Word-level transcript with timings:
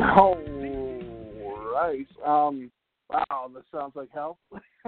All 0.00 0.36
right. 1.72 2.06
Um, 2.24 2.70
wow, 3.10 3.50
this 3.54 3.64
sounds 3.72 3.94
like 3.94 4.08
hell. 4.12 4.38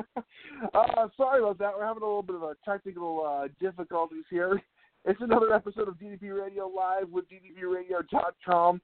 uh, 0.74 1.08
sorry 1.16 1.42
about 1.42 1.58
that. 1.58 1.72
We're 1.76 1.86
having 1.86 2.02
a 2.02 2.06
little 2.06 2.22
bit 2.22 2.36
of 2.36 2.42
a 2.42 2.54
technical 2.64 3.24
uh, 3.26 3.48
difficulties 3.60 4.24
here. 4.30 4.60
It's 5.08 5.20
another 5.20 5.54
episode 5.54 5.86
of 5.86 5.94
DDP 5.94 6.36
Radio 6.36 6.66
Live 6.66 7.08
with 7.12 7.26
DDPRadio.com. 7.28 8.80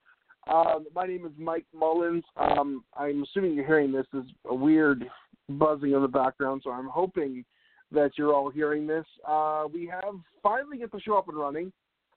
Um, 0.49 0.85
my 0.95 1.05
name 1.05 1.25
is 1.25 1.33
Mike 1.37 1.65
Mullins. 1.75 2.23
Um, 2.37 2.85
I'm 2.95 3.23
assuming 3.23 3.55
you're 3.55 3.67
hearing 3.67 3.91
this 3.91 4.05
as 4.15 4.23
a 4.49 4.55
weird 4.55 5.03
buzzing 5.49 5.91
in 5.91 6.01
the 6.01 6.07
background, 6.07 6.61
so 6.63 6.71
I'm 6.71 6.87
hoping 6.87 7.43
that 7.91 8.11
you're 8.17 8.33
all 8.33 8.49
hearing 8.49 8.87
this. 8.87 9.03
Uh, 9.27 9.65
we 9.73 9.85
have 9.87 10.15
finally 10.41 10.77
get 10.77 10.93
the 10.93 11.01
show 11.01 11.17
up 11.17 11.27
and 11.27 11.35
running 11.35 11.73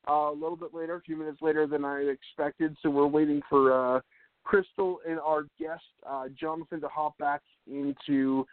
a 0.07 0.31
little 0.31 0.57
bit 0.57 0.75
later, 0.75 0.97
a 0.97 1.01
few 1.01 1.17
minutes 1.17 1.39
later 1.43 1.67
than 1.67 1.85
I 1.85 2.01
expected. 2.03 2.77
So 2.83 2.91
we're 2.91 3.07
waiting 3.07 3.43
for 3.49 3.97
uh, 3.97 4.01
Crystal 4.45 4.99
and 5.09 5.19
our 5.21 5.43
guest 5.59 5.83
uh, 6.09 6.27
Jonathan 6.39 6.81
to 6.81 6.89
hop 6.89 7.19
back 7.19 7.43
into 7.67 8.47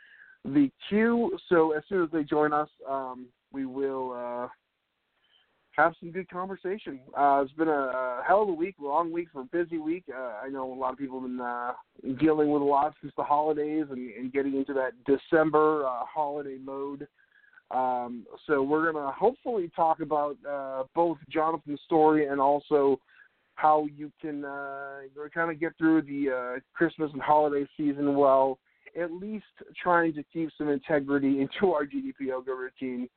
the 0.43 0.69
queue. 0.89 1.37
So 1.49 1.71
as 1.71 1.83
soon 1.87 2.03
as 2.03 2.09
they 2.11 2.23
join 2.23 2.53
us, 2.53 2.69
um, 2.89 3.27
we 3.51 3.65
will 3.65 4.11
uh, 4.11 4.47
have 5.75 5.93
some 5.99 6.11
good 6.11 6.29
conversation. 6.29 6.99
Uh, 7.17 7.41
it's 7.43 7.53
been 7.53 7.67
a, 7.67 8.21
hell 8.27 8.43
of 8.43 8.49
a 8.49 8.53
week, 8.53 8.75
long 8.79 9.11
week 9.11 9.27
for 9.31 9.41
a 9.41 9.45
busy 9.45 9.77
week. 9.77 10.03
Uh, 10.13 10.33
I 10.43 10.49
know 10.49 10.71
a 10.71 10.73
lot 10.73 10.91
of 10.91 10.97
people 10.97 11.21
have 11.21 11.29
been 12.01 12.15
dealing 12.17 12.51
with 12.51 12.61
a 12.61 12.65
lot 12.65 12.93
since 13.01 13.13
the 13.15 13.23
holidays 13.23 13.85
and, 13.89 14.09
and 14.11 14.33
getting 14.33 14.55
into 14.55 14.73
that 14.73 14.91
December 15.05 15.83
holiday 16.11 16.57
mode. 16.63 17.07
Um, 17.71 18.25
so 18.45 18.61
we're 18.61 18.91
going 18.91 19.03
to 19.03 19.11
hopefully 19.11 19.71
talk 19.75 19.99
about 19.99 20.37
uh, 20.47 20.83
both 20.93 21.17
Jonathan's 21.29 21.81
story 21.85 22.27
and 22.27 22.39
also 22.39 22.99
how 23.55 23.87
you 23.95 24.11
can 24.21 24.45
uh, 24.45 24.99
kind 25.33 25.51
of 25.51 25.59
get 25.59 25.77
through 25.77 26.01
the 26.03 26.29
uh, 26.57 26.59
Christmas 26.73 27.11
and 27.13 27.21
holiday 27.21 27.67
season 27.77 28.15
well, 28.15 28.59
at 28.99 29.11
least 29.11 29.45
trying 29.81 30.13
to 30.13 30.23
keep 30.31 30.49
some 30.57 30.69
integrity 30.69 31.41
into 31.61 31.73
our 31.73 31.85
DDP 31.85 32.27
yoga 32.27 32.51
routine. 32.53 33.09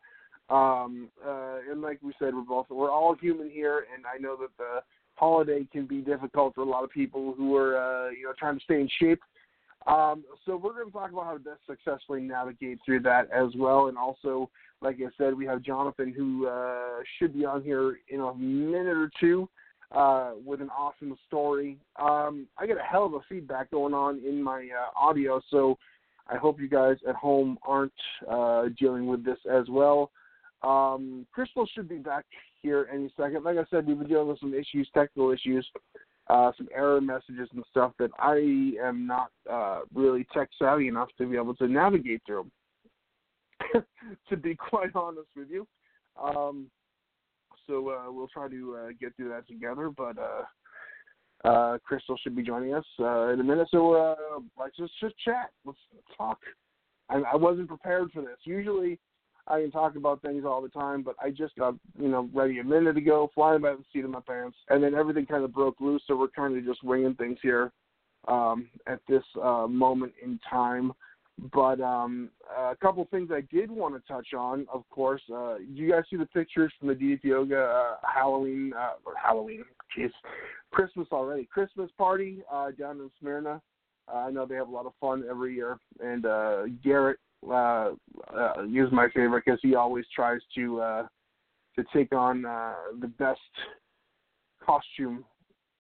Um, 0.48 1.08
uh, 1.26 1.58
and 1.70 1.82
like 1.82 1.98
we 2.02 2.12
said, 2.18 2.34
we're 2.34 2.42
both 2.42 2.66
we're 2.70 2.90
all 2.90 3.16
human 3.20 3.50
here, 3.50 3.86
and 3.94 4.04
I 4.06 4.18
know 4.18 4.36
that 4.36 4.56
the 4.58 4.80
holiday 5.14 5.66
can 5.72 5.86
be 5.86 6.00
difficult 6.00 6.54
for 6.54 6.60
a 6.60 6.68
lot 6.68 6.84
of 6.84 6.90
people 6.90 7.34
who 7.36 7.56
are 7.56 7.76
uh, 7.76 8.10
you 8.10 8.24
know 8.24 8.32
trying 8.38 8.56
to 8.56 8.64
stay 8.64 8.80
in 8.80 8.88
shape. 9.00 9.20
Um, 9.86 10.24
so 10.44 10.56
we're 10.56 10.72
going 10.72 10.86
to 10.86 10.92
talk 10.92 11.12
about 11.12 11.26
how 11.26 11.38
to 11.38 11.56
successfully 11.66 12.20
navigate 12.20 12.80
through 12.84 13.00
that 13.00 13.30
as 13.30 13.50
well, 13.56 13.86
and 13.86 13.96
also, 13.96 14.50
like 14.82 14.96
I 14.96 15.08
said, 15.16 15.34
we 15.34 15.46
have 15.46 15.62
Jonathan 15.62 16.12
who 16.12 16.48
uh, 16.48 17.00
should 17.18 17.34
be 17.34 17.44
on 17.44 17.62
here 17.62 17.98
in 18.08 18.20
a 18.20 18.34
minute 18.34 18.96
or 18.96 19.10
two 19.20 19.48
uh, 19.92 20.32
with 20.44 20.60
an 20.60 20.70
awesome 20.70 21.16
story. 21.28 21.78
Um, 22.00 22.46
I 22.58 22.66
get 22.66 22.78
a 22.78 22.82
hell 22.82 23.06
of 23.06 23.14
a 23.14 23.20
feedback 23.28 23.70
going 23.70 23.94
on 23.94 24.20
in 24.26 24.42
my 24.42 24.68
uh, 24.76 24.98
audio, 24.98 25.40
so 25.50 25.78
I 26.28 26.36
hope 26.36 26.60
you 26.60 26.68
guys 26.68 26.96
at 27.08 27.14
home 27.14 27.56
aren't 27.62 27.92
uh, 28.28 28.64
dealing 28.78 29.06
with 29.06 29.24
this 29.24 29.38
as 29.50 29.66
well. 29.68 30.10
Um, 30.62 31.26
Crystal 31.32 31.68
should 31.74 31.88
be 31.88 31.98
back 31.98 32.24
here 32.62 32.88
any 32.92 33.12
second. 33.16 33.44
Like 33.44 33.58
I 33.58 33.64
said, 33.70 33.86
we've 33.86 33.98
been 33.98 34.08
dealing 34.08 34.28
with 34.28 34.40
some 34.40 34.54
issues, 34.54 34.88
technical 34.92 35.30
issues, 35.30 35.66
uh, 36.28 36.52
some 36.56 36.68
error 36.74 37.00
messages 37.00 37.48
and 37.52 37.64
stuff 37.70 37.92
that 37.98 38.10
I 38.18 38.72
am 38.84 39.06
not 39.06 39.30
uh, 39.50 39.80
really 39.94 40.26
tech 40.32 40.48
savvy 40.58 40.88
enough 40.88 41.08
to 41.18 41.26
be 41.26 41.36
able 41.36 41.54
to 41.56 41.68
navigate 41.68 42.22
through. 42.26 42.50
to 44.28 44.36
be 44.36 44.54
quite 44.54 44.94
honest 44.94 45.28
with 45.34 45.48
you, 45.50 45.66
um, 46.22 46.66
so 47.66 47.90
uh, 47.90 48.12
we'll 48.12 48.28
try 48.28 48.48
to 48.48 48.76
uh, 48.76 48.88
get 49.00 49.16
through 49.16 49.30
that 49.30 49.48
together. 49.48 49.90
But 49.90 50.16
uh, 50.18 51.48
uh, 51.48 51.78
Crystal 51.84 52.16
should 52.22 52.36
be 52.36 52.42
joining 52.42 52.74
us 52.74 52.84
uh, 53.00 53.28
in 53.28 53.40
a 53.40 53.44
minute, 53.44 53.68
so 53.70 53.94
uh, 53.94 54.40
let's 54.58 54.76
just 54.76 54.92
just 55.00 55.14
chat. 55.24 55.50
Let's 55.64 55.78
talk. 56.16 56.38
I, 57.08 57.22
I 57.32 57.36
wasn't 57.36 57.68
prepared 57.68 58.10
for 58.12 58.20
this. 58.20 58.36
Usually, 58.44 58.98
I 59.48 59.60
can 59.60 59.70
talk 59.70 59.96
about 59.96 60.22
things 60.22 60.44
all 60.44 60.60
the 60.60 60.68
time, 60.68 61.02
but 61.02 61.14
I 61.22 61.30
just 61.30 61.54
got 61.56 61.74
you 61.98 62.08
know 62.08 62.28
ready 62.34 62.58
a 62.58 62.64
minute 62.64 62.96
ago, 62.96 63.30
flying 63.34 63.62
by 63.62 63.72
the 63.72 63.84
seat 63.92 64.04
of 64.04 64.10
my 64.10 64.20
pants, 64.20 64.56
and 64.68 64.82
then 64.82 64.94
everything 64.94 65.26
kind 65.26 65.44
of 65.44 65.54
broke 65.54 65.80
loose. 65.80 66.02
So 66.06 66.16
we're 66.16 66.28
kind 66.28 66.56
of 66.56 66.64
just 66.64 66.82
winging 66.82 67.14
things 67.14 67.38
here 67.42 67.72
um, 68.28 68.68
at 68.86 69.00
this 69.08 69.22
uh, 69.42 69.66
moment 69.68 70.12
in 70.22 70.40
time. 70.48 70.92
But 71.52 71.80
um, 71.82 72.30
a 72.56 72.74
couple 72.76 73.06
things 73.10 73.30
I 73.30 73.42
did 73.54 73.70
want 73.70 73.94
to 73.94 74.12
touch 74.12 74.28
on, 74.32 74.66
of 74.72 74.88
course. 74.88 75.20
Uh, 75.32 75.56
you 75.58 75.90
guys 75.90 76.04
see 76.08 76.16
the 76.16 76.26
pictures 76.26 76.72
from 76.78 76.88
the 76.88 76.94
DDP 76.94 77.24
Yoga 77.24 77.60
uh, 77.60 77.96
Halloween 78.02 78.72
uh, 78.74 78.92
or 79.04 79.12
Halloween? 79.22 79.62
Jeez, 79.96 80.10
Christmas 80.70 81.06
already. 81.12 81.44
Christmas 81.44 81.90
party 81.98 82.42
uh, 82.50 82.70
down 82.70 83.00
in 83.00 83.10
Smyrna. 83.20 83.60
Uh, 84.08 84.16
I 84.16 84.30
know 84.30 84.46
they 84.46 84.54
have 84.54 84.68
a 84.68 84.72
lot 84.72 84.86
of 84.86 84.92
fun 85.00 85.24
every 85.28 85.54
year, 85.54 85.78
and 86.00 86.24
uh, 86.24 86.62
Garrett 86.82 87.18
uh, 87.50 87.90
uh, 88.34 88.52
is 88.64 88.92
my 88.92 89.08
favorite 89.14 89.44
because 89.44 89.60
he 89.62 89.74
always 89.74 90.04
tries 90.14 90.40
to 90.54 90.80
uh, 90.80 91.06
to 91.76 91.84
take 91.92 92.12
on 92.12 92.44
uh, 92.44 92.74
the 93.00 93.08
best 93.08 93.40
costume 94.64 95.24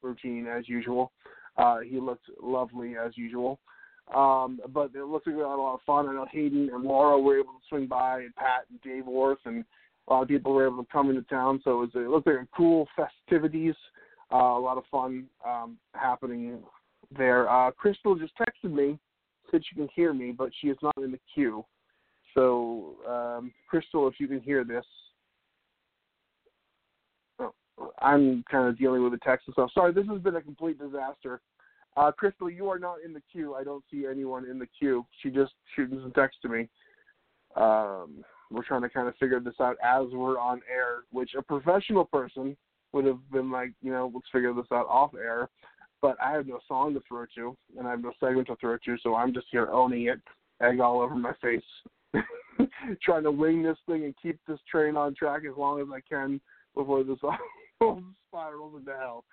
routine 0.02 0.46
as 0.46 0.68
usual. 0.68 1.12
Uh, 1.56 1.78
he 1.80 1.98
looked 1.98 2.26
lovely 2.42 2.94
as 2.96 3.16
usual. 3.16 3.58
Um, 4.14 4.60
but 4.72 4.92
it 4.94 5.04
looks 5.04 5.26
like 5.26 5.34
we 5.34 5.42
had 5.42 5.48
a 5.48 5.56
lot 5.56 5.74
of 5.74 5.80
fun. 5.84 6.08
I 6.08 6.12
know 6.12 6.26
Hayden 6.30 6.70
and 6.72 6.84
Laura 6.84 7.18
were 7.18 7.38
able 7.38 7.54
to 7.54 7.66
swing 7.68 7.86
by, 7.86 8.20
and 8.20 8.34
Pat 8.36 8.66
and 8.70 8.80
Dave 8.82 9.06
Worth, 9.06 9.40
and 9.46 9.64
a 10.06 10.12
lot 10.12 10.22
of 10.22 10.28
people 10.28 10.52
were 10.52 10.66
able 10.66 10.84
to 10.84 10.92
come 10.92 11.10
into 11.10 11.22
town. 11.22 11.60
So 11.64 11.72
it, 11.72 11.74
was, 11.76 11.90
it 11.94 12.08
looked 12.08 12.28
like 12.28 12.36
a 12.36 12.48
cool 12.56 12.86
festivities. 12.94 13.74
Uh, 14.32 14.36
a 14.36 14.60
lot 14.60 14.78
of 14.78 14.84
fun 14.90 15.26
um, 15.44 15.76
happening 15.94 16.58
there. 17.16 17.48
Uh, 17.48 17.70
Crystal 17.72 18.14
just 18.14 18.32
texted 18.38 18.72
me, 18.72 18.98
said 19.50 19.62
she 19.68 19.74
can 19.74 19.88
hear 19.94 20.12
me, 20.12 20.32
but 20.32 20.50
she 20.60 20.68
is 20.68 20.78
not 20.82 20.96
in 20.98 21.10
the 21.10 21.20
queue. 21.34 21.64
So, 22.34 22.96
um, 23.08 23.52
Crystal, 23.68 24.06
if 24.08 24.14
you 24.18 24.28
can 24.28 24.40
hear 24.40 24.64
this, 24.64 24.84
oh, 27.40 27.52
I'm 28.00 28.44
kind 28.50 28.68
of 28.68 28.78
dealing 28.78 29.02
with 29.02 29.12
the 29.12 29.18
text 29.18 29.46
and 29.46 29.54
stuff. 29.54 29.70
Sorry, 29.72 29.92
this 29.92 30.06
has 30.08 30.20
been 30.20 30.36
a 30.36 30.42
complete 30.42 30.78
disaster. 30.78 31.40
Uh, 31.96 32.12
Crystal, 32.12 32.50
you 32.50 32.68
are 32.68 32.78
not 32.78 32.96
in 33.04 33.14
the 33.14 33.22
queue. 33.32 33.54
I 33.54 33.64
don't 33.64 33.84
see 33.90 34.04
anyone 34.10 34.44
in 34.44 34.58
the 34.58 34.68
queue. 34.78 35.06
She 35.22 35.30
just 35.30 35.52
shooting 35.74 35.98
some 36.00 36.12
text 36.12 36.38
to 36.42 36.48
me. 36.48 36.68
Um, 37.56 38.22
we're 38.50 38.64
trying 38.64 38.82
to 38.82 38.90
kind 38.90 39.08
of 39.08 39.16
figure 39.16 39.40
this 39.40 39.54
out 39.60 39.76
as 39.82 40.06
we're 40.12 40.38
on 40.38 40.60
air, 40.70 41.04
which 41.10 41.30
a 41.36 41.42
professional 41.42 42.04
person 42.04 42.56
would 42.92 43.06
have 43.06 43.18
been 43.32 43.50
like, 43.50 43.70
you 43.82 43.90
know, 43.90 44.10
let's 44.12 44.28
figure 44.30 44.52
this 44.52 44.66
out 44.72 44.86
off 44.88 45.12
air. 45.14 45.48
But 46.06 46.22
I 46.22 46.30
have 46.30 46.46
no 46.46 46.60
song 46.68 46.94
to 46.94 47.00
throw 47.08 47.24
to, 47.34 47.56
and 47.76 47.84
I 47.84 47.90
have 47.90 48.00
no 48.00 48.12
segment 48.20 48.46
to 48.46 48.54
throw 48.60 48.76
to, 48.76 48.96
so 49.02 49.16
I'm 49.16 49.34
just 49.34 49.48
here 49.50 49.68
owning 49.72 50.06
it, 50.06 50.20
egg 50.62 50.78
all 50.78 51.00
over 51.00 51.16
my 51.16 51.32
face, 51.42 51.64
trying 53.02 53.24
to 53.24 53.32
wing 53.32 53.64
this 53.64 53.76
thing 53.86 54.04
and 54.04 54.14
keep 54.22 54.38
this 54.46 54.60
train 54.70 54.96
on 54.96 55.16
track 55.16 55.42
as 55.50 55.56
long 55.56 55.80
as 55.80 55.88
I 55.92 55.98
can 56.08 56.40
before 56.76 57.02
this 57.02 57.18
all 57.80 58.00
spirals 58.28 58.74
into 58.78 58.92
hell. 58.96 59.24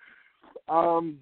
Um, 0.68 1.20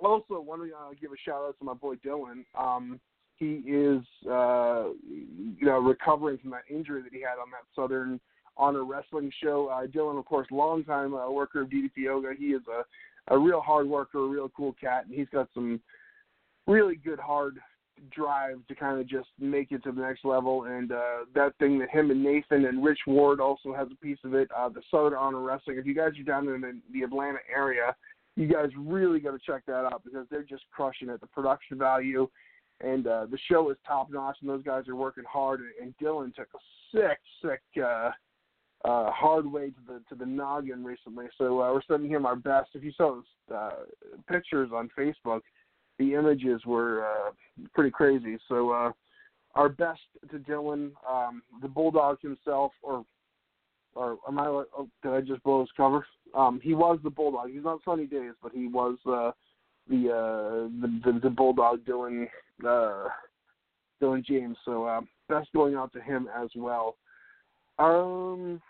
Also, 0.00 0.40
want 0.40 0.62
to 0.62 0.72
uh, 0.72 0.90
give 1.00 1.10
a 1.10 1.16
shout 1.24 1.44
out 1.44 1.58
to 1.58 1.64
my 1.64 1.74
boy 1.74 1.96
Dylan. 1.96 2.44
Um, 2.56 3.00
he 3.34 3.54
is, 3.66 4.04
uh, 4.30 4.90
you 5.10 5.66
know, 5.66 5.80
recovering 5.80 6.38
from 6.38 6.50
that 6.50 6.62
injury 6.70 7.02
that 7.02 7.12
he 7.12 7.20
had 7.20 7.40
on 7.40 7.50
that 7.50 7.66
Southern 7.74 8.20
Honor 8.56 8.84
Wrestling 8.84 9.32
show. 9.42 9.66
Uh, 9.66 9.88
Dylan, 9.88 10.20
of 10.20 10.24
course, 10.24 10.46
longtime 10.52 11.14
uh, 11.14 11.28
worker 11.28 11.62
of 11.62 11.68
DDP 11.68 11.90
Yoga. 11.96 12.30
He 12.38 12.46
is 12.46 12.62
a, 12.68 12.84
a 13.30 13.38
real 13.38 13.60
hard 13.60 13.86
worker, 13.86 14.18
a 14.18 14.28
real 14.28 14.50
cool 14.56 14.74
cat, 14.80 15.06
and 15.06 15.14
he's 15.14 15.28
got 15.32 15.48
some 15.54 15.80
really 16.66 16.96
good 16.96 17.18
hard 17.18 17.58
drive 18.14 18.58
to 18.68 18.74
kind 18.74 19.00
of 19.00 19.08
just 19.08 19.28
make 19.40 19.72
it 19.72 19.82
to 19.82 19.92
the 19.92 20.00
next 20.00 20.24
level. 20.24 20.64
And 20.64 20.92
uh, 20.92 21.24
that 21.34 21.52
thing 21.58 21.78
that 21.80 21.90
him 21.90 22.10
and 22.10 22.22
Nathan 22.22 22.64
and 22.64 22.84
Rich 22.84 23.00
Ward 23.06 23.40
also 23.40 23.74
has 23.74 23.88
a 23.90 24.04
piece 24.04 24.18
of 24.24 24.34
it. 24.34 24.48
Uh, 24.56 24.68
the 24.68 24.82
Southern 24.90 25.14
Honor 25.14 25.40
Wrestling. 25.40 25.78
If 25.78 25.86
you 25.86 25.94
guys 25.94 26.12
are 26.18 26.22
down 26.22 26.48
in 26.48 26.60
the, 26.60 26.78
the 26.92 27.02
Atlanta 27.02 27.38
area, 27.54 27.94
you 28.36 28.46
guys 28.46 28.68
really 28.78 29.18
got 29.18 29.32
to 29.32 29.40
check 29.44 29.62
that 29.66 29.84
out 29.84 30.02
because 30.04 30.26
they're 30.30 30.44
just 30.44 30.64
crushing 30.70 31.08
it. 31.08 31.20
The 31.20 31.26
production 31.26 31.76
value 31.76 32.28
and 32.80 33.06
uh, 33.06 33.26
the 33.30 33.38
show 33.50 33.70
is 33.70 33.76
top 33.86 34.10
notch, 34.10 34.36
and 34.40 34.48
those 34.48 34.62
guys 34.62 34.88
are 34.88 34.96
working 34.96 35.24
hard. 35.28 35.60
And 35.80 35.94
Dylan 36.00 36.34
took 36.34 36.48
a 36.54 36.58
sick, 36.92 37.18
sick, 37.42 37.60
uh, 37.82 38.10
uh, 38.84 39.10
hard 39.10 39.50
way 39.50 39.70
to 39.70 39.80
the 39.86 40.00
to 40.08 40.14
the 40.14 40.26
noggin 40.26 40.84
recently. 40.84 41.26
So 41.36 41.60
uh, 41.60 41.72
we're 41.72 41.82
sending 41.88 42.10
him 42.10 42.26
our 42.26 42.36
best. 42.36 42.70
If 42.74 42.84
you 42.84 42.92
saw 42.96 43.16
his 43.16 43.24
uh, 43.54 43.70
pictures 44.30 44.70
on 44.72 44.88
Facebook, 44.96 45.40
the 45.98 46.14
images 46.14 46.64
were 46.64 47.04
uh, 47.04 47.30
pretty 47.74 47.90
crazy. 47.90 48.38
So 48.48 48.70
uh, 48.70 48.92
our 49.54 49.68
best 49.68 50.00
to 50.30 50.38
Dylan, 50.38 50.92
um, 51.08 51.42
the 51.60 51.68
Bulldog 51.68 52.20
himself, 52.20 52.72
or 52.82 53.04
or 53.94 54.18
am 54.28 54.38
I? 54.38 54.46
Oh, 54.46 54.88
did 55.02 55.12
I 55.12 55.20
just 55.20 55.42
blow 55.42 55.60
his 55.60 55.70
cover? 55.76 56.06
Um, 56.34 56.60
he 56.62 56.74
was 56.74 57.00
the 57.02 57.10
Bulldog. 57.10 57.50
He's 57.50 57.64
not 57.64 57.80
Sunny 57.84 58.06
Days, 58.06 58.32
but 58.42 58.52
he 58.52 58.68
was 58.68 58.96
uh, 59.06 59.32
the, 59.88 60.10
uh, 60.10 60.68
the 60.80 61.00
the 61.04 61.20
the 61.20 61.30
Bulldog 61.30 61.84
Dylan 61.84 62.28
uh, 62.66 63.08
Dylan 64.00 64.24
James. 64.24 64.56
So 64.64 64.84
uh, 64.84 65.00
best 65.28 65.48
going 65.52 65.74
out 65.74 65.92
to 65.94 66.00
him 66.00 66.28
as 66.36 66.48
well. 66.54 66.96
Um, 67.78 68.60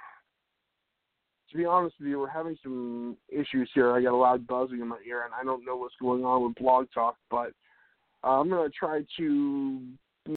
to 1.51 1.57
be 1.57 1.65
honest 1.65 1.97
with 1.99 2.09
you, 2.09 2.19
we're 2.19 2.29
having 2.29 2.57
some 2.63 3.17
issues 3.29 3.71
here. 3.75 3.95
I 3.95 4.03
got 4.03 4.13
a 4.13 4.17
loud 4.17 4.47
buzzing 4.47 4.81
in 4.81 4.89
my 4.89 4.99
ear, 5.07 5.25
and 5.25 5.33
I 5.35 5.45
don't 5.45 5.65
know 5.65 5.77
what's 5.77 5.95
going 6.01 6.25
on 6.25 6.45
with 6.45 6.57
Blog 6.57 6.87
Talk, 6.93 7.17
but 7.31 7.53
uh, 8.23 8.41
I'm 8.41 8.49
going 8.51 8.69
to 8.69 8.77
try 8.77 9.03
to 9.19 9.81